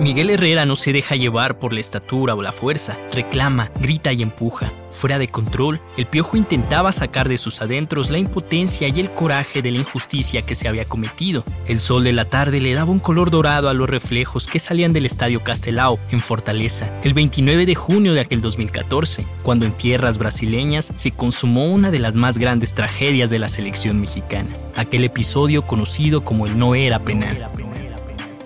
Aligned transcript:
Miguel 0.00 0.30
Herrera 0.30 0.66
no 0.66 0.74
se 0.74 0.92
deja 0.92 1.16
llevar 1.16 1.58
por 1.58 1.72
la 1.72 1.80
estatura 1.80 2.34
o 2.34 2.42
la 2.42 2.52
fuerza, 2.52 2.98
reclama, 3.12 3.70
grita 3.80 4.12
y 4.12 4.22
empuja. 4.22 4.72
Fuera 4.90 5.18
de 5.18 5.28
control, 5.28 5.80
el 5.96 6.06
piojo 6.06 6.36
intentaba 6.36 6.92
sacar 6.92 7.28
de 7.28 7.38
sus 7.38 7.62
adentros 7.62 8.10
la 8.10 8.18
impotencia 8.18 8.88
y 8.88 9.00
el 9.00 9.10
coraje 9.10 9.62
de 9.62 9.70
la 9.70 9.78
injusticia 9.78 10.42
que 10.42 10.54
se 10.54 10.68
había 10.68 10.84
cometido. 10.84 11.44
El 11.66 11.80
sol 11.80 12.04
de 12.04 12.12
la 12.12 12.24
tarde 12.24 12.60
le 12.60 12.74
daba 12.74 12.90
un 12.90 12.98
color 12.98 13.30
dorado 13.30 13.68
a 13.68 13.74
los 13.74 13.88
reflejos 13.88 14.46
que 14.48 14.58
salían 14.58 14.92
del 14.92 15.06
estadio 15.06 15.42
Castelao, 15.42 15.98
en 16.10 16.20
Fortaleza, 16.20 16.92
el 17.04 17.14
29 17.14 17.64
de 17.64 17.74
junio 17.74 18.12
de 18.12 18.20
aquel 18.20 18.40
2014, 18.40 19.24
cuando 19.42 19.66
en 19.66 19.72
tierras 19.72 20.18
brasileñas 20.18 20.92
se 20.96 21.10
consumó 21.10 21.66
una 21.66 21.90
de 21.90 21.98
las 21.98 22.14
más 22.14 22.38
grandes 22.38 22.74
tragedias 22.74 23.30
de 23.30 23.38
la 23.38 23.48
selección 23.48 24.00
mexicana. 24.00 24.50
Aquel 24.76 25.04
episodio 25.04 25.62
conocido 25.62 26.24
como 26.24 26.46
el 26.46 26.58
no 26.58 26.74
era 26.74 26.98
penal. 26.98 27.48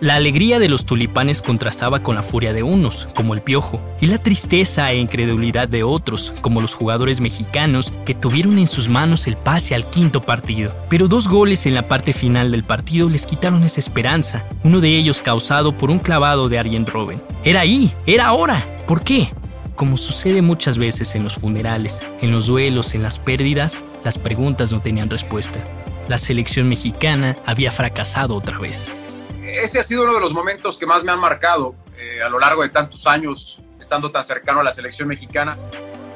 La 0.06 0.14
alegría 0.14 0.60
de 0.60 0.68
los 0.68 0.86
tulipanes 0.86 1.42
contrastaba 1.42 1.98
con 1.98 2.14
la 2.14 2.22
furia 2.22 2.52
de 2.52 2.62
unos, 2.62 3.08
como 3.16 3.34
el 3.34 3.40
piojo, 3.40 3.80
y 4.00 4.06
la 4.06 4.18
tristeza 4.18 4.92
e 4.92 4.98
incredulidad 4.98 5.66
de 5.66 5.82
otros, 5.82 6.32
como 6.42 6.60
los 6.60 6.74
jugadores 6.74 7.20
mexicanos 7.20 7.92
que 8.04 8.14
tuvieron 8.14 8.60
en 8.60 8.68
sus 8.68 8.88
manos 8.88 9.26
el 9.26 9.36
pase 9.36 9.74
al 9.74 9.90
quinto 9.90 10.22
partido. 10.22 10.72
Pero 10.88 11.08
dos 11.08 11.26
goles 11.26 11.66
en 11.66 11.74
la 11.74 11.88
parte 11.88 12.12
final 12.12 12.52
del 12.52 12.62
partido 12.62 13.10
les 13.10 13.26
quitaron 13.26 13.64
esa 13.64 13.80
esperanza, 13.80 14.44
uno 14.62 14.78
de 14.78 14.96
ellos 14.96 15.22
causado 15.22 15.76
por 15.76 15.90
un 15.90 15.98
clavado 15.98 16.48
de 16.48 16.60
Arjen 16.60 16.86
Robben. 16.86 17.20
Era 17.42 17.62
ahí, 17.62 17.92
era 18.06 18.26
ahora. 18.26 18.64
¿Por 18.86 19.02
qué? 19.02 19.30
Como 19.74 19.96
sucede 19.96 20.40
muchas 20.40 20.78
veces 20.78 21.16
en 21.16 21.24
los 21.24 21.34
funerales, 21.34 22.04
en 22.22 22.30
los 22.30 22.46
duelos, 22.46 22.94
en 22.94 23.02
las 23.02 23.18
pérdidas, 23.18 23.84
las 24.04 24.18
preguntas 24.18 24.70
no 24.70 24.78
tenían 24.78 25.10
respuesta. 25.10 25.58
La 26.06 26.16
selección 26.16 26.68
mexicana 26.68 27.36
había 27.44 27.72
fracasado 27.72 28.36
otra 28.36 28.60
vez 28.60 28.88
ese 29.66 29.80
ha 29.80 29.82
sido 29.82 30.04
uno 30.04 30.14
de 30.14 30.20
los 30.20 30.32
momentos 30.32 30.78
que 30.78 30.86
más 30.86 31.04
me 31.04 31.12
han 31.12 31.20
marcado 31.20 31.74
eh, 31.98 32.22
a 32.22 32.28
lo 32.28 32.38
largo 32.38 32.62
de 32.62 32.70
tantos 32.70 33.06
años, 33.06 33.60
estando 33.80 34.10
tan 34.10 34.24
cercano 34.24 34.60
a 34.60 34.62
la 34.64 34.70
selección 34.70 35.08
mexicana. 35.08 35.58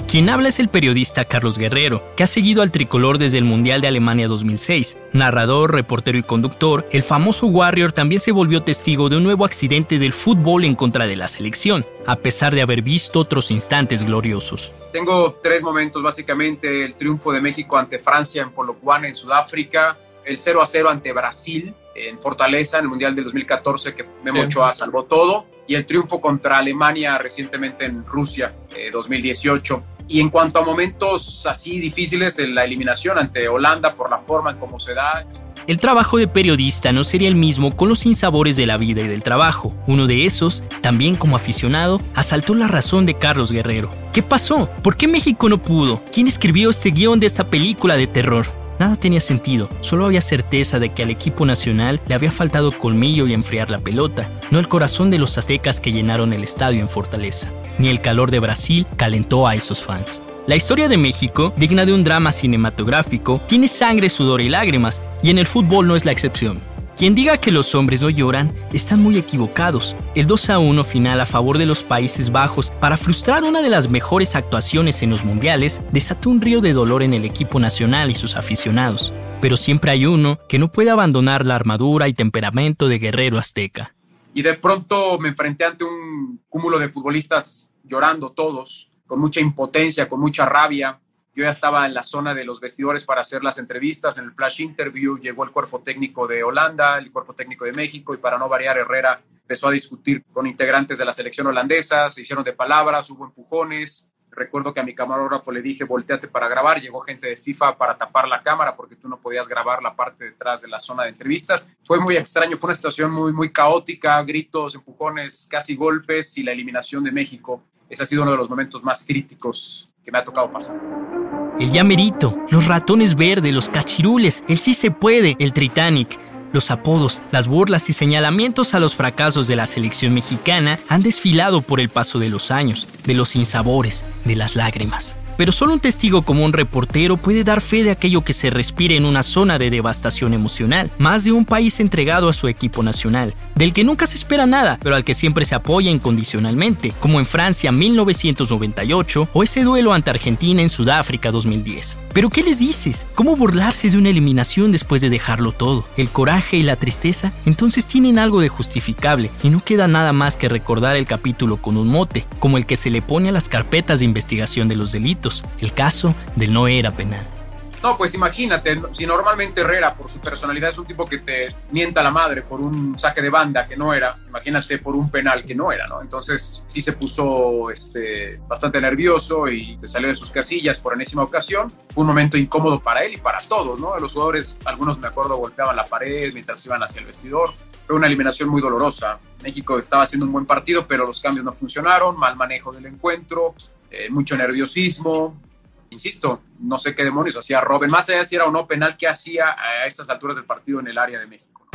Quien 0.09 0.29
habla 0.29 0.49
es 0.49 0.59
el 0.59 0.69
periodista 0.69 1.25
Carlos 1.25 1.59
Guerrero, 1.59 2.03
que 2.17 2.23
ha 2.23 2.27
seguido 2.27 2.63
al 2.63 2.71
tricolor 2.71 3.19
desde 3.19 3.39
el 3.39 3.45
Mundial 3.45 3.81
de 3.81 3.89
Alemania 3.89 4.29
2006. 4.29 4.99
Narrador, 5.13 5.73
reportero 5.73 6.19
y 6.19 6.23
conductor, 6.23 6.89
el 6.91 7.03
famoso 7.03 7.47
Warrior 7.47 7.93
también 7.93 8.21
se 8.21 8.33
volvió 8.33 8.63
testigo 8.63 9.09
de 9.09 9.17
un 9.17 9.25
nuevo 9.25 9.45
accidente 9.45 9.99
del 9.99 10.13
fútbol 10.13 10.65
en 10.65 10.75
contra 10.75 11.07
de 11.07 11.17
la 11.17 11.29
selección, 11.29 11.85
a 12.07 12.17
pesar 12.17 12.55
de 12.55 12.63
haber 12.63 12.83
visto 12.83 13.21
otros 13.21 13.51
instantes 13.53 14.05
gloriosos. 14.05 14.73
Tengo 14.93 15.39
tres 15.43 15.63
momentos, 15.63 16.03
básicamente, 16.03 16.85
el 16.85 16.95
triunfo 16.95 17.33
de 17.33 17.41
México 17.41 17.77
ante 17.77 17.99
Francia 18.01 18.43
en 18.43 18.51
Polokwane, 18.51 19.09
en 19.09 19.15
Sudáfrica, 19.15 19.97
el 20.25 20.39
0 20.39 20.63
a 20.63 20.67
0 20.67 20.91
ante 20.91 21.13
Brasil 21.13 21.75
en 21.95 22.19
Fortaleza 22.19 22.79
en 22.79 22.85
el 22.85 22.89
Mundial 22.91 23.15
del 23.15 23.25
2014 23.25 23.95
que 23.95 24.05
Memo 24.23 24.43
Ochoa 24.43 24.73
salvó 24.73 25.05
todo 25.05 25.47
y 25.67 25.75
el 25.75 25.87
triunfo 25.87 26.21
contra 26.21 26.59
Alemania 26.59 27.17
recientemente 27.19 27.85
en 27.85 28.05
Rusia 28.05 28.53
2018. 28.93 29.75
Eh, 29.77 30.01
y 30.09 30.21
en 30.21 30.29
cuanto 30.29 30.59
a 30.59 30.65
momentos 30.65 31.47
así 31.47 31.79
difíciles, 31.79 32.37
en 32.41 32.57
la 32.57 32.65
eliminación 32.65 33.17
ante 33.17 33.49
Holanda 33.49 33.95
por 33.95 34.11
la 34.11 34.19
forma 34.19 34.51
en 34.51 34.59
cómo 34.59 34.81
se 34.81 34.93
da. 34.93 35.25
El 35.69 35.79
trabajo 35.79 36.19
de 36.19 36.27
periodista 36.27 36.91
no 36.91 37.05
sería 37.05 37.29
el 37.29 37.37
mismo 37.37 37.77
con 37.77 37.89
los 37.89 38.01
sinsabores 38.01 38.57
de 38.57 38.67
la 38.67 38.77
vida 38.77 39.03
y 39.03 39.07
del 39.07 39.23
trabajo. 39.23 39.73
Uno 39.87 40.09
de 40.09 40.27
esos, 40.27 40.65
también 40.81 41.15
como 41.15 41.37
aficionado, 41.37 42.01
asaltó 42.17 42.57
la 42.57 42.67
razón 42.67 43.07
de 43.07 43.15
Carlos 43.15 43.53
Guerrero. 43.53 43.93
¿Qué 44.13 44.25
pasó? 44.25 44.69
¿Por 44.83 44.97
qué 44.97 45.07
México 45.07 45.49
no 45.49 45.63
pudo? 45.63 46.03
¿Quién 46.13 46.27
escribió 46.27 46.71
este 46.71 46.91
guion 46.91 47.21
de 47.21 47.29
esta 47.29 47.45
película 47.45 47.97
de 47.97 48.09
terror? 48.09 48.47
Nada 48.81 48.97
tenía 48.97 49.21
sentido, 49.21 49.69
solo 49.83 50.07
había 50.07 50.23
certeza 50.23 50.79
de 50.79 50.89
que 50.89 51.03
al 51.03 51.11
equipo 51.11 51.45
nacional 51.45 52.01
le 52.09 52.15
había 52.15 52.33
faltado 52.33 52.73
colmillo 52.73 53.27
y 53.27 53.35
enfriar 53.35 53.69
la 53.69 53.79
pelota, 53.79 54.31
no 54.51 54.59
el 54.59 54.69
corazón 54.69 55.11
de 55.11 55.19
los 55.19 55.37
aztecas 55.37 55.81
que 55.81 55.93
llenaron 55.93 56.33
el 56.33 56.43
estadio 56.43 56.81
en 56.81 56.89
Fortaleza, 56.89 57.51
ni 57.77 57.89
el 57.89 58.01
calor 58.01 58.31
de 58.31 58.39
Brasil 58.39 58.87
calentó 58.97 59.47
a 59.47 59.55
esos 59.55 59.83
fans. 59.83 60.23
La 60.47 60.57
historia 60.57 60.89
de 60.89 60.97
México, 60.97 61.53
digna 61.59 61.85
de 61.85 61.93
un 61.93 62.05
drama 62.05 62.33
cinematográfico, 62.33 63.43
tiene 63.47 63.69
sangre, 63.69 64.09
sudor 64.09 64.41
y 64.41 64.49
lágrimas, 64.49 65.03
y 65.23 65.29
en 65.29 65.37
el 65.37 65.47
fútbol 65.47 65.87
no 65.87 65.95
es 65.95 66.07
la 66.07 66.13
excepción. 66.13 66.59
Quien 67.01 67.15
diga 67.15 67.39
que 67.39 67.51
los 67.51 67.75
hombres 67.75 68.03
no 68.03 68.11
lloran, 68.11 68.53
están 68.75 69.03
muy 69.03 69.17
equivocados. 69.17 69.97
El 70.15 70.27
2 70.27 70.51
a 70.51 70.59
1 70.59 70.85
final 70.85 71.19
a 71.23 71.25
favor 71.25 71.57
de 71.57 71.65
los 71.65 71.83
Países 71.83 72.31
Bajos 72.31 72.69
para 72.79 72.99
frustrar 72.99 73.43
una 73.43 73.63
de 73.63 73.71
las 73.71 73.89
mejores 73.89 74.37
actuaciones 74.37 75.03
en 75.03 75.09
los 75.09 75.25
mundiales 75.25 75.81
desató 75.93 76.29
un 76.29 76.43
río 76.43 76.61
de 76.61 76.75
dolor 76.75 77.03
en 77.03 77.15
el 77.15 77.25
equipo 77.25 77.59
nacional 77.59 78.11
y 78.11 78.15
sus 78.15 78.37
aficionados. 78.37 79.15
Pero 79.41 79.57
siempre 79.57 79.93
hay 79.93 80.05
uno 80.05 80.41
que 80.47 80.59
no 80.59 80.71
puede 80.71 80.91
abandonar 80.91 81.47
la 81.47 81.57
armadura 81.57 82.07
y 82.07 82.13
temperamento 82.13 82.87
de 82.87 82.99
guerrero 82.99 83.39
azteca. 83.39 83.95
Y 84.35 84.43
de 84.43 84.53
pronto 84.53 85.19
me 85.19 85.31
enfrenté 85.31 85.65
ante 85.65 85.85
un 85.85 86.43
cúmulo 86.51 86.79
de 86.79 86.91
futbolistas 86.91 87.71
llorando 87.83 88.33
todos, 88.33 88.91
con 89.07 89.21
mucha 89.21 89.41
impotencia, 89.41 90.07
con 90.07 90.21
mucha 90.21 90.45
rabia, 90.45 91.01
yo 91.35 91.45
ya 91.45 91.51
estaba 91.51 91.87
en 91.87 91.95
la 91.95 92.03
zona 92.03 92.35
de 92.35 92.45
los 92.45 92.61
vestidores 92.61 93.05
para 93.05 93.21
hacer 93.21 93.45
las 93.45 93.59
entrevistas. 93.59 94.19
En 94.19 94.25
el 94.25 94.33
flash 94.33 94.61
interview 94.61 95.19
llegó 95.19 95.45
el 95.45 95.51
cuerpo 95.51 95.81
técnico 95.81 96.27
de 96.27 96.43
Holanda, 96.43 96.99
el 96.99 97.13
cuerpo 97.13 97.35
técnico 97.35 97.65
de 97.65 97.73
México 97.73 98.15
y 98.15 98.19
para 98.19 98.39
no 98.39 98.49
variar, 98.49 98.79
Herrera 98.79 99.21
empezó 99.51 99.69
a 99.69 99.73
discutir 99.73 100.25
con 100.33 100.47
integrantes 100.47 100.99
de 100.99 101.05
la 101.05 101.13
selección 101.13 101.49
holandesa, 101.49 102.09
se 102.11 102.21
hicieron 102.21 102.45
de 102.45 102.53
palabras, 102.53 103.11
hubo 103.11 103.25
empujones. 103.25 104.09
Recuerdo 104.31 104.73
que 104.73 104.79
a 104.79 104.85
mi 104.85 104.95
camarógrafo 104.95 105.51
le 105.51 105.61
dije, 105.61 105.83
volteate 105.83 106.29
para 106.29 106.47
grabar. 106.47 106.81
Llegó 106.81 107.01
gente 107.01 107.27
de 107.27 107.37
FIFA 107.37 107.77
para 107.77 107.99
tapar 107.99 108.29
la 108.29 108.43
cámara 108.43 108.77
porque 108.77 108.95
tú 108.95 109.09
no 109.09 109.21
podías 109.21 109.49
grabar 109.49 109.83
la 109.83 109.97
parte 109.97 110.27
detrás 110.27 110.63
de 110.63 110.69
la 110.69 110.79
zona 110.79 111.03
de 111.03 111.09
entrevistas. 111.09 111.69
Fue 111.85 111.99
muy 111.99 112.17
extraño, 112.17 112.57
fue 112.57 112.69
una 112.69 112.75
situación 112.77 113.11
muy, 113.11 113.33
muy 113.33 113.51
caótica, 113.51 114.23
gritos, 114.23 114.77
empujones, 114.77 115.49
casi 115.51 115.75
golpes 115.75 116.39
y 116.39 116.45
la 116.45 116.53
eliminación 116.53 117.03
de 117.03 117.11
México. 117.11 117.65
Ese 117.89 118.05
ha 118.05 118.07
sido 118.07 118.23
uno 118.23 118.31
de 118.31 118.37
los 118.37 118.49
momentos 118.49 118.85
más 118.85 119.05
críticos 119.05 119.91
que 120.05 120.13
me 120.13 120.19
ha 120.19 120.25
tocado 120.25 120.51
pasar. 120.53 121.20
El 121.61 121.71
llamerito, 121.71 122.39
los 122.49 122.67
ratones 122.67 123.17
verdes, 123.17 123.53
los 123.53 123.69
cachirules, 123.69 124.45
el 124.49 124.59
sí 124.59 124.73
se 124.73 124.91
puede, 124.91 125.37
el 125.39 125.53
Titanic. 125.53 126.19
Los 126.55 126.71
apodos, 126.71 127.21
las 127.33 127.49
burlas 127.49 127.91
y 127.91 127.93
señalamientos 127.93 128.75
a 128.75 128.81
los 128.81 128.95
fracasos 128.97 129.47
de 129.47 129.57
la 129.57 129.67
selección 129.67 130.15
mexicana 130.15 130.81
han 130.89 131.03
desfilado 131.03 131.61
por 131.61 131.79
el 131.79 131.91
paso 131.91 132.19
de 132.19 132.31
los 132.31 132.51
años, 132.51 132.89
de 133.05 133.13
los 133.15 133.29
sinsabores, 133.29 134.07
de 134.25 134.37
las 134.37 134.57
lágrimas 134.57 135.17
pero 135.41 135.53
solo 135.53 135.73
un 135.73 135.81
testigo 135.81 136.21
como 136.21 136.45
un 136.45 136.53
reportero 136.53 137.17
puede 137.17 137.45
dar 137.45 137.63
fe 137.63 137.83
de 137.83 137.91
aquello 137.91 138.21
que 138.21 138.35
se 138.35 138.51
respire 138.51 138.95
en 138.95 139.07
una 139.07 139.23
zona 139.23 139.59
de 139.59 139.71
devastación 139.71 140.35
emocional, 140.35 140.91
más 140.99 141.25
de 141.25 141.33
un 141.33 141.47
país 141.47 141.81
entregado 141.81 142.29
a 142.29 142.35
su 142.35 142.47
equipo 142.47 142.83
nacional, 142.83 143.35
del 143.55 143.73
que 143.73 143.83
nunca 143.83 144.05
se 144.05 144.17
espera 144.17 144.45
nada, 144.45 144.79
pero 144.83 144.97
al 144.97 145.03
que 145.03 145.15
siempre 145.15 145.47
se 145.47 145.55
apoya 145.55 145.91
incondicionalmente, 145.91 146.93
como 147.01 147.21
en 147.21 147.25
Francia 147.25 147.73
1998 147.73 149.31
o 149.33 149.43
ese 149.43 149.65
duelo 149.65 149.95
ante 149.95 150.11
Argentina 150.11 150.61
en 150.61 150.69
Sudáfrica 150.69 151.31
2010. 151.31 151.97
Pero 152.13 152.29
¿qué 152.29 152.43
les 152.43 152.59
dices? 152.59 153.07
¿Cómo 153.15 153.37
burlarse 153.37 153.89
de 153.89 153.97
una 153.97 154.09
eliminación 154.09 154.73
después 154.73 155.01
de 155.01 155.11
dejarlo 155.11 155.53
todo? 155.53 155.85
El 155.97 156.09
coraje 156.09 156.57
y 156.57 156.63
la 156.63 156.77
tristeza 156.77 157.33
entonces 157.47 157.87
tienen 157.87 158.19
algo 158.19 158.41
de 158.41 158.49
justificable 158.49 159.31
y 159.43 159.49
no 159.49 159.63
queda 159.65 159.87
nada 159.87 160.13
más 160.13 160.37
que 160.37 160.49
recordar 160.49 160.97
el 160.97 161.07
capítulo 161.07 161.59
con 161.59 161.77
un 161.77 161.89
mote, 161.89 162.27
como 162.41 162.59
el 162.59 162.67
que 162.67 162.77
se 162.77 162.91
le 162.91 163.01
pone 163.01 163.29
a 163.29 163.33
las 163.33 163.49
carpetas 163.49 164.01
de 164.01 164.07
investigación 164.07 164.69
de 164.69 164.77
los 164.77 164.93
delitos 164.93 165.45
el 165.61 165.73
caso 165.73 166.15
del 166.37 166.53
no 166.53 166.67
era 166.67 166.91
penal. 166.91 167.40
No, 167.83 167.97
pues 167.97 168.13
imagínate, 168.13 168.77
si 168.93 169.07
normalmente 169.07 169.63
Herrera 169.63 169.95
por 169.95 170.11
su 170.11 170.21
personalidad 170.21 170.69
es 170.69 170.77
un 170.77 170.85
tipo 170.85 171.07
que 171.07 171.19
te 171.19 171.55
mienta 171.71 172.03
la 172.03 172.11
madre 172.11 172.43
por 172.43 172.61
un 172.61 172.99
saque 172.99 173.23
de 173.23 173.31
banda 173.31 173.67
que 173.67 173.75
no 173.75 173.95
era, 173.95 174.19
imagínate 174.29 174.79
por 174.79 174.95
un 174.95 175.11
penal 175.11 175.47
que 175.47 175.55
no 175.55 175.73
era, 175.73 175.87
¿no? 175.87 176.03
Entonces 176.03 176.63
sí 176.67 176.83
se 176.83 176.93
puso 176.93 177.71
este, 177.71 178.39
bastante 178.47 178.83
nervioso 178.83 179.49
y 179.49 179.79
salió 179.85 180.09
de 180.09 180.15
sus 180.15 180.31
casillas 180.31 180.79
por 180.79 180.93
enésima 180.93 181.23
ocasión. 181.23 181.73
Fue 181.95 182.03
un 182.03 182.09
momento 182.09 182.37
incómodo 182.37 182.81
para 182.81 183.03
él 183.03 183.15
y 183.15 183.17
para 183.17 183.39
todos, 183.39 183.81
¿no? 183.81 183.97
Los 183.99 184.13
jugadores, 184.13 184.59
algunos 184.67 184.99
me 184.99 185.09
acuerdo, 185.09 185.37
golpeaban 185.37 185.75
la 185.75 185.85
pared 185.85 186.35
mientras 186.35 186.65
iban 186.67 186.83
hacia 186.83 187.01
el 187.01 187.07
vestidor. 187.07 187.49
Fue 187.87 187.97
una 187.97 188.09
eliminación 188.09 188.51
muy 188.51 188.61
dolorosa. 188.61 189.19
México 189.43 189.79
estaba 189.79 190.03
haciendo 190.03 190.27
un 190.27 190.33
buen 190.33 190.45
partido, 190.45 190.87
pero 190.87 191.07
los 191.07 191.21
cambios 191.23 191.47
no 191.47 191.53
funcionaron, 191.53 192.19
mal 192.19 192.37
manejo 192.37 192.73
del 192.73 192.85
encuentro, 192.85 193.55
eh, 193.91 194.11
mucho 194.11 194.37
nerviosismo, 194.37 195.41
insisto, 195.91 196.41
no 196.61 196.79
sé 196.79 196.95
qué 196.95 197.05
demonios 197.05 197.37
hacía 197.37 197.61
Robin, 197.61 197.91
más 197.91 198.09
allá 198.09 198.25
si 198.25 198.37
era 198.37 198.47
o 198.47 198.51
no 198.51 198.67
penal, 198.67 198.97
¿qué 198.97 199.09
hacía 199.09 199.51
a 199.51 199.87
estas 199.87 200.09
alturas 200.09 200.37
del 200.37 200.47
partido 200.47 200.81
en 200.81 200.89
el 200.89 200.99
área 200.99 201.19
de 201.19 201.27
México? 201.27 201.67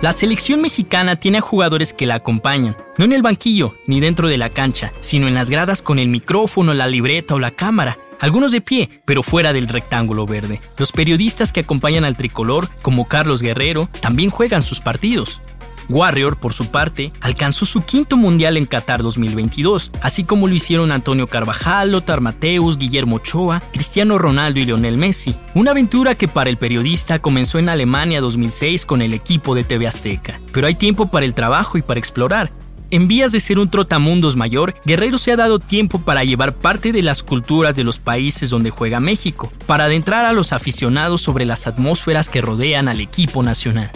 La 0.00 0.12
selección 0.12 0.62
mexicana 0.62 1.16
tiene 1.16 1.38
a 1.38 1.40
jugadores 1.40 1.92
que 1.92 2.06
la 2.06 2.14
acompañan, 2.14 2.76
no 2.98 3.04
en 3.04 3.12
el 3.12 3.22
banquillo 3.22 3.74
ni 3.88 3.98
dentro 3.98 4.28
de 4.28 4.38
la 4.38 4.48
cancha, 4.48 4.92
sino 5.00 5.26
en 5.26 5.34
las 5.34 5.50
gradas 5.50 5.82
con 5.82 5.98
el 5.98 6.06
micrófono, 6.06 6.72
la 6.72 6.86
libreta 6.86 7.34
o 7.34 7.40
la 7.40 7.50
cámara. 7.50 7.98
Algunos 8.20 8.52
de 8.52 8.60
pie, 8.60 9.02
pero 9.04 9.24
fuera 9.24 9.52
del 9.52 9.68
rectángulo 9.68 10.24
verde. 10.24 10.60
Los 10.76 10.92
periodistas 10.92 11.52
que 11.52 11.60
acompañan 11.60 12.04
al 12.04 12.16
tricolor, 12.16 12.68
como 12.82 13.08
Carlos 13.08 13.42
Guerrero, 13.42 13.88
también 14.00 14.30
juegan 14.30 14.62
sus 14.62 14.80
partidos. 14.80 15.40
Warrior, 15.88 16.36
por 16.36 16.52
su 16.52 16.66
parte, 16.66 17.10
alcanzó 17.20 17.64
su 17.64 17.82
quinto 17.82 18.16
mundial 18.16 18.56
en 18.56 18.66
Qatar 18.66 19.02
2022, 19.02 19.90
así 20.02 20.24
como 20.24 20.46
lo 20.46 20.54
hicieron 20.54 20.92
Antonio 20.92 21.26
Carvajal, 21.26 21.92
Lothar 21.92 22.20
Mateus, 22.20 22.76
Guillermo 22.76 23.16
Ochoa, 23.16 23.62
Cristiano 23.72 24.18
Ronaldo 24.18 24.60
y 24.60 24.66
Lionel 24.66 24.98
Messi. 24.98 25.34
Una 25.54 25.70
aventura 25.70 26.14
que 26.14 26.28
para 26.28 26.50
el 26.50 26.58
periodista 26.58 27.20
comenzó 27.20 27.58
en 27.58 27.68
Alemania 27.68 28.20
2006 28.20 28.84
con 28.84 29.02
el 29.02 29.14
equipo 29.14 29.54
de 29.54 29.64
TV 29.64 29.86
Azteca. 29.86 30.40
Pero 30.52 30.66
hay 30.66 30.74
tiempo 30.74 31.06
para 31.06 31.26
el 31.26 31.34
trabajo 31.34 31.78
y 31.78 31.82
para 31.82 32.00
explorar. 32.00 32.50
En 32.90 33.06
vías 33.06 33.32
de 33.32 33.40
ser 33.40 33.58
un 33.58 33.68
trotamundos 33.68 34.34
mayor, 34.34 34.74
Guerrero 34.86 35.18
se 35.18 35.32
ha 35.32 35.36
dado 35.36 35.58
tiempo 35.58 36.00
para 36.00 36.24
llevar 36.24 36.54
parte 36.54 36.90
de 36.90 37.02
las 37.02 37.22
culturas 37.22 37.76
de 37.76 37.84
los 37.84 37.98
países 37.98 38.48
donde 38.48 38.70
juega 38.70 38.98
México, 38.98 39.52
para 39.66 39.84
adentrar 39.84 40.24
a 40.24 40.32
los 40.32 40.54
aficionados 40.54 41.20
sobre 41.20 41.44
las 41.44 41.66
atmósferas 41.66 42.30
que 42.30 42.40
rodean 42.40 42.88
al 42.88 43.00
equipo 43.00 43.42
nacional 43.42 43.90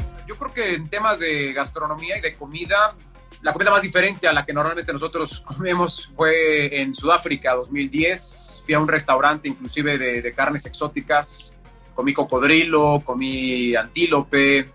que 0.53 0.75
en 0.75 0.89
temas 0.89 1.19
de 1.19 1.53
gastronomía 1.53 2.19
y 2.19 2.21
de 2.21 2.37
comida, 2.37 2.95
la 3.43 3.53
comida 3.53 3.71
más 3.71 3.83
diferente 3.83 4.29
a 4.29 4.33
la 4.33 4.45
que 4.45 4.53
normalmente 4.53 4.93
nosotros 4.93 5.41
comemos 5.47 6.11
fue 6.15 6.81
en 6.81 6.95
Sudáfrica 6.95 7.55
2010. 7.55 8.63
Fui 8.65 8.75
a 8.75 8.79
un 8.79 8.89
restaurante 8.89 9.49
inclusive 9.49 9.99
de, 9.99 10.23
de 10.23 10.33
carnes 10.33 10.67
exóticas, 10.67 11.53
comí 11.95 12.15
cocodrilo, 12.15 13.03
comí 13.05 13.75
antílope, 13.75 14.69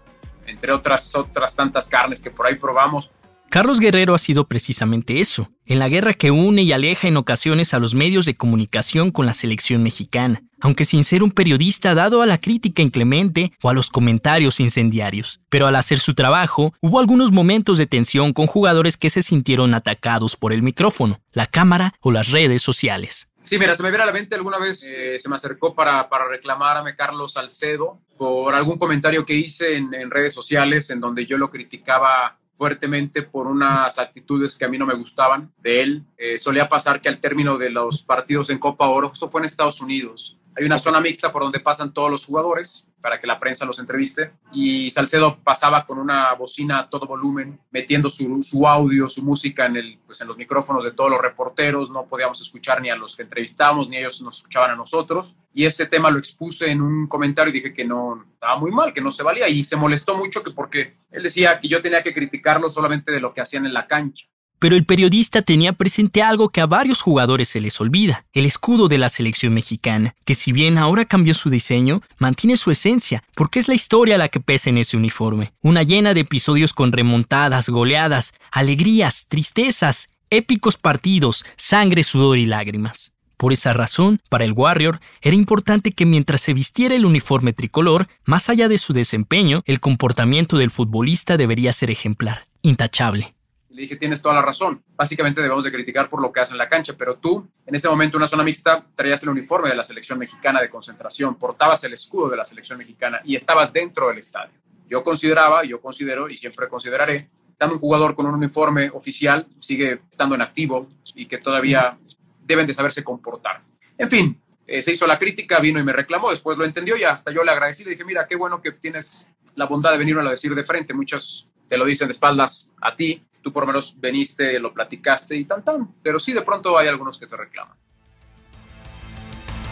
entre 0.45 0.71
otras, 0.71 1.15
otras 1.15 1.55
tantas 1.55 1.87
carnes 1.87 2.21
que 2.21 2.31
por 2.31 2.47
ahí 2.47 2.55
probamos. 2.55 3.11
Carlos 3.49 3.79
Guerrero 3.79 4.13
ha 4.13 4.17
sido 4.17 4.45
precisamente 4.45 5.21
eso, 5.21 5.49
en 5.65 5.79
la 5.79 5.87
guerra 5.87 6.13
que 6.13 6.31
une 6.31 6.63
y 6.63 6.73
aleja 6.73 7.07
en 7.07 7.15
ocasiones 7.15 7.73
a 7.73 7.79
los 7.79 7.93
medios 7.95 8.25
de 8.25 8.35
comunicación 8.35 9.09
con 9.09 9.25
la 9.25 9.33
selección 9.33 9.83
mexicana, 9.83 10.43
aunque 10.59 10.83
sin 10.83 11.05
ser 11.05 11.23
un 11.23 11.31
periodista 11.31 11.95
dado 11.95 12.21
a 12.21 12.25
la 12.25 12.39
crítica 12.39 12.81
inclemente 12.81 13.53
o 13.63 13.69
a 13.69 13.73
los 13.73 13.89
comentarios 13.89 14.59
incendiarios. 14.59 15.39
Pero 15.49 15.65
al 15.65 15.77
hacer 15.77 15.99
su 15.99 16.13
trabajo, 16.13 16.73
hubo 16.81 16.99
algunos 16.99 17.31
momentos 17.31 17.77
de 17.77 17.87
tensión 17.87 18.33
con 18.33 18.47
jugadores 18.47 18.97
que 18.97 19.09
se 19.09 19.23
sintieron 19.23 19.73
atacados 19.73 20.35
por 20.35 20.51
el 20.51 20.61
micrófono, 20.61 21.21
la 21.31 21.45
cámara 21.45 21.93
o 22.01 22.11
las 22.11 22.31
redes 22.31 22.61
sociales. 22.61 23.29
Sí, 23.43 23.57
mira, 23.57 23.75
se 23.75 23.81
me 23.81 23.89
viene 23.89 24.03
a 24.03 24.07
la 24.07 24.11
mente 24.11 24.35
alguna 24.35 24.57
vez, 24.57 24.83
eh, 24.83 25.17
se 25.17 25.29
me 25.29 25.37
acercó 25.37 25.73
para, 25.73 26.09
para 26.09 26.27
reclamarme 26.27 26.97
Carlos 26.97 27.31
Salcedo 27.31 28.01
por 28.17 28.53
algún 28.53 28.77
comentario 28.77 29.25
que 29.25 29.35
hice 29.35 29.77
en, 29.77 29.93
en 29.93 30.11
redes 30.11 30.33
sociales 30.33 30.89
en 30.89 30.99
donde 30.99 31.25
yo 31.25 31.37
lo 31.37 31.49
criticaba 31.49 32.37
fuertemente 32.57 33.21
por 33.21 33.47
unas 33.47 33.99
actitudes 33.99 34.57
que 34.57 34.65
a 34.65 34.67
mí 34.67 34.77
no 34.77 34.85
me 34.85 34.95
gustaban 34.95 35.51
de 35.61 35.81
él. 35.81 36.03
Eh, 36.17 36.37
solía 36.37 36.67
pasar 36.67 37.01
que 37.01 37.09
al 37.09 37.19
término 37.19 37.57
de 37.57 37.69
los 37.69 38.01
partidos 38.01 38.49
en 38.49 38.59
Copa 38.59 38.87
Oro, 38.87 39.11
esto 39.13 39.29
fue 39.29 39.41
en 39.41 39.45
Estados 39.45 39.79
Unidos, 39.79 40.37
hay 40.57 40.65
una 40.65 40.79
zona 40.79 40.99
mixta 40.99 41.31
por 41.31 41.43
donde 41.43 41.59
pasan 41.59 41.93
todos 41.93 42.09
los 42.09 42.25
jugadores 42.25 42.87
para 42.99 43.19
que 43.19 43.27
la 43.27 43.39
prensa 43.39 43.63
los 43.63 43.77
entreviste 43.77 44.31
y 44.51 44.89
Salcedo 44.89 45.37
pasaba 45.43 45.85
con 45.85 45.99
una 45.99 46.33
bocina 46.33 46.79
a 46.79 46.89
todo 46.89 47.05
volumen, 47.05 47.59
metiendo 47.69 48.09
su, 48.09 48.41
su, 48.41 48.67
audio, 48.67 49.07
su 49.07 49.23
música 49.23 49.67
en, 49.67 49.77
el, 49.77 49.99
pues 50.05 50.19
en 50.21 50.27
los 50.27 50.35
micrófonos 50.35 50.83
de 50.83 50.93
todos 50.93 51.11
los 51.11 51.21
reporteros, 51.21 51.91
no 51.91 52.07
podíamos 52.07 52.41
escuchar 52.41 52.81
ni 52.81 52.89
a 52.89 52.95
los 52.95 53.15
que 53.15 53.21
entrevistábamos, 53.21 53.87
ni 53.87 53.97
ellos 53.97 54.19
nos 54.23 54.37
escuchaban 54.37 54.71
a 54.71 54.75
nosotros. 54.75 55.35
Y 55.53 55.65
ese 55.65 55.85
tema 55.85 56.09
lo 56.09 56.17
expuse 56.17 56.71
en 56.71 56.81
un 56.81 57.05
comentario 57.07 57.51
y 57.51 57.53
dije 57.53 57.73
que 57.73 57.85
no, 57.85 58.25
estaba 58.33 58.57
muy 58.57 58.71
mal, 58.71 58.93
que 58.93 59.01
no 59.01 59.11
se 59.11 59.21
valía 59.21 59.47
y 59.47 59.63
se 59.63 59.75
molestó 59.75 60.15
mucho 60.15 60.41
que 60.41 60.51
porque 60.51 60.97
él 61.11 61.21
decía 61.21 61.59
que 61.59 61.67
yo 61.67 61.83
tenía 61.83 62.01
que 62.01 62.15
criticarlo 62.15 62.69
solamente 62.71 63.11
de 63.11 63.19
lo 63.19 63.31
que 63.31 63.41
hacían 63.41 63.67
en 63.67 63.73
la 63.73 63.85
cancha. 63.85 64.25
Pero 64.59 64.75
el 64.75 64.85
periodista 64.85 65.43
tenía 65.43 65.73
presente 65.73 66.23
algo 66.23 66.49
que 66.49 66.61
a 66.61 66.65
varios 66.65 67.01
jugadores 67.01 67.47
se 67.47 67.61
les 67.61 67.79
olvida, 67.79 68.25
el 68.33 68.45
escudo 68.45 68.87
de 68.87 68.97
la 68.97 69.09
selección 69.09 69.53
mexicana, 69.53 70.15
que 70.25 70.33
si 70.33 70.51
bien 70.51 70.77
ahora 70.77 71.05
cambió 71.05 71.33
su 71.35 71.49
diseño, 71.49 72.01
mantiene 72.17 72.57
su 72.57 72.71
esencia, 72.71 73.23
porque 73.35 73.59
es 73.59 73.67
la 73.67 73.75
historia 73.75 74.17
la 74.17 74.29
que 74.29 74.39
pesa 74.39 74.69
en 74.69 74.79
ese 74.79 74.97
uniforme, 74.97 75.53
una 75.61 75.83
llena 75.83 76.13
de 76.15 76.21
episodios 76.21 76.73
con 76.73 76.91
remontadas, 76.91 77.69
goleadas, 77.69 78.33
alegrías, 78.51 79.27
tristezas, 79.27 80.09
épicos 80.31 80.75
partidos, 80.75 81.45
sangre, 81.55 82.03
sudor 82.03 82.37
y 82.39 82.47
lágrimas. 82.47 83.13
Por 83.37 83.53
esa 83.53 83.71
razón, 83.71 84.19
para 84.29 84.45
el 84.45 84.53
Warrior, 84.53 84.99
era 85.21 85.35
importante 85.35 85.91
que 85.91 86.07
mientras 86.07 86.41
se 86.41 86.55
vistiera 86.55 86.95
el 86.95 87.05
uniforme 87.05 87.53
tricolor, 87.53 88.07
más 88.25 88.49
allá 88.49 88.67
de 88.67 88.79
su 88.79 88.93
desempeño, 88.93 89.61
el 89.65 89.79
comportamiento 89.79 90.57
del 90.57 90.71
futbolista 90.71 91.37
debería 91.37 91.71
ser 91.71 91.91
ejemplar, 91.91 92.47
intachable. 92.63 93.36
Le 93.77 93.83
dije, 93.83 93.95
tienes 93.95 94.23
toda 94.23 94.33
la 94.33 94.41
razón. 94.41 94.81
Básicamente 94.95 95.39
debemos 95.39 95.63
de 95.63 95.71
criticar 95.71 96.09
por 96.09 96.19
lo 96.19 96.31
que 96.31 96.39
hace 96.39 96.51
en 96.53 96.57
la 96.57 96.67
cancha, 96.67 96.95
pero 96.97 97.17
tú, 97.17 97.47
en 97.63 97.75
ese 97.75 97.87
momento, 97.87 98.17
en 98.17 98.21
una 98.21 98.27
zona 98.27 98.43
mixta, 98.43 98.83
traías 98.95 99.21
el 99.21 99.29
uniforme 99.29 99.69
de 99.69 99.75
la 99.75 99.83
selección 99.83 100.17
mexicana 100.17 100.59
de 100.59 100.67
concentración, 100.67 101.35
portabas 101.35 101.83
el 101.83 101.93
escudo 101.93 102.27
de 102.27 102.37
la 102.37 102.43
selección 102.43 102.79
mexicana 102.79 103.21
y 103.23 103.35
estabas 103.35 103.71
dentro 103.71 104.07
del 104.07 104.17
estadio. 104.17 104.55
Yo 104.89 105.03
consideraba, 105.03 105.63
yo 105.63 105.79
considero 105.79 106.27
y 106.27 106.35
siempre 106.35 106.67
consideraré, 106.67 107.29
estando 107.51 107.75
un 107.75 107.79
jugador 107.79 108.15
con 108.15 108.25
un 108.25 108.33
uniforme 108.33 108.89
oficial, 108.89 109.45
sigue 109.59 110.01
estando 110.09 110.33
en 110.33 110.41
activo 110.41 110.87
y 111.13 111.27
que 111.27 111.37
todavía 111.37 111.99
deben 112.47 112.65
de 112.65 112.73
saberse 112.73 113.03
comportar. 113.03 113.61
En 113.95 114.09
fin, 114.09 114.41
eh, 114.65 114.81
se 114.81 114.93
hizo 114.93 115.05
la 115.05 115.19
crítica, 115.19 115.59
vino 115.59 115.79
y 115.79 115.83
me 115.83 115.93
reclamó, 115.93 116.31
después 116.31 116.57
lo 116.57 116.65
entendió 116.65 116.97
y 116.97 117.03
hasta 117.03 117.29
yo 117.29 117.43
le 117.43 117.51
agradecí, 117.51 117.83
le 117.83 117.91
dije, 117.91 118.03
mira, 118.03 118.25
qué 118.27 118.35
bueno 118.35 118.59
que 118.59 118.71
tienes 118.71 119.27
la 119.53 119.67
bondad 119.67 119.91
de 119.91 119.99
venirlo 119.99 120.21
a 120.21 120.31
decir 120.31 120.55
de 120.55 120.63
frente, 120.63 120.95
muchos 120.95 121.47
te 121.67 121.77
lo 121.77 121.85
dicen 121.85 122.07
de 122.07 122.13
espaldas 122.13 122.71
a 122.81 122.95
ti, 122.95 123.23
tú 123.47 123.53
por 123.53 123.63
lo 123.63 123.67
menos 123.67 123.95
veniste, 123.97 124.59
lo 124.59 124.73
platicaste 124.73 125.37
y 125.37 125.45
tan 125.45 125.63
tan, 125.63 125.87
pero 126.03 126.19
sí 126.19 126.33
de 126.33 126.41
pronto 126.41 126.77
hay 126.77 126.89
algunos 126.89 127.17
que 127.17 127.27
te 127.27 127.37
reclaman. 127.37 127.77